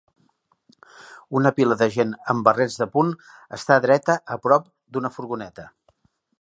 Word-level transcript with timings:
Una 1.39 1.51
pila 1.59 1.77
de 1.81 1.89
gent 1.97 2.15
amb 2.33 2.49
barrets 2.49 2.79
de 2.85 2.89
punt 2.97 3.13
està 3.61 3.79
dreta 3.87 4.19
a 4.37 4.41
prop 4.49 4.69
d'una 4.97 5.17
furgoneta. 5.19 5.71